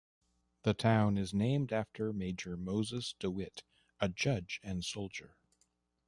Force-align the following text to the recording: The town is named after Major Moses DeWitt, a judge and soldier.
The 0.63 0.73
town 0.73 1.19
is 1.19 1.31
named 1.31 1.71
after 1.71 2.11
Major 2.11 2.57
Moses 2.57 3.13
DeWitt, 3.19 3.61
a 3.99 4.09
judge 4.09 4.59
and 4.63 4.83
soldier. 4.83 5.37